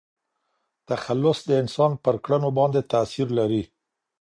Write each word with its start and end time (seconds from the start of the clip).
تخلص 0.87 1.39
د 1.45 1.51
انسان 1.61 1.91
پر 2.03 2.15
کړنو 2.23 2.49
باندي 2.57 2.81
تاثير 2.93 3.27
لري. 3.39 3.63